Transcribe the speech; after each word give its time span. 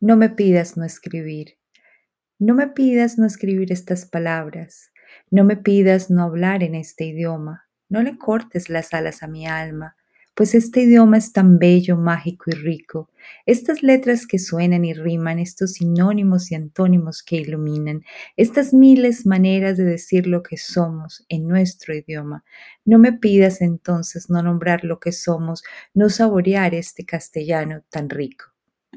No 0.00 0.16
me 0.16 0.30
pidas 0.30 0.76
no 0.76 0.84
escribir. 0.84 1.58
No 2.38 2.54
me 2.54 2.68
pidas 2.68 3.18
no 3.18 3.26
escribir 3.26 3.72
estas 3.72 4.04
palabras. 4.04 4.92
No 5.30 5.44
me 5.44 5.56
pidas 5.56 6.10
no 6.10 6.22
hablar 6.22 6.62
en 6.62 6.74
este 6.74 7.04
idioma. 7.04 7.68
No 7.88 8.02
le 8.02 8.18
cortes 8.18 8.68
las 8.68 8.92
alas 8.94 9.22
a 9.22 9.26
mi 9.26 9.46
alma 9.46 9.96
pues 10.36 10.54
este 10.54 10.82
idioma 10.82 11.16
es 11.16 11.32
tan 11.32 11.58
bello, 11.58 11.96
mágico 11.96 12.50
y 12.50 12.52
rico. 12.56 13.10
Estas 13.46 13.82
letras 13.82 14.26
que 14.26 14.38
suenan 14.38 14.84
y 14.84 14.92
riman, 14.92 15.38
estos 15.38 15.72
sinónimos 15.72 16.52
y 16.52 16.54
antónimos 16.54 17.22
que 17.22 17.36
iluminan, 17.36 18.02
estas 18.36 18.74
miles 18.74 19.24
maneras 19.24 19.78
de 19.78 19.84
decir 19.84 20.26
lo 20.26 20.42
que 20.42 20.58
somos 20.58 21.24
en 21.30 21.48
nuestro 21.48 21.94
idioma. 21.94 22.44
No 22.84 22.98
me 22.98 23.14
pidas 23.14 23.62
entonces 23.62 24.28
no 24.28 24.42
nombrar 24.42 24.84
lo 24.84 25.00
que 25.00 25.10
somos, 25.10 25.64
no 25.94 26.10
saborear 26.10 26.74
este 26.74 27.06
castellano 27.06 27.82
tan 27.88 28.10
rico. 28.10 28.55